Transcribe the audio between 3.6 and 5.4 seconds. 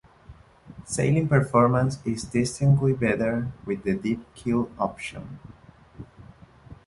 with the deep keel option.